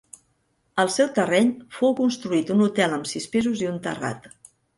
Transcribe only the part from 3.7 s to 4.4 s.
un terrat.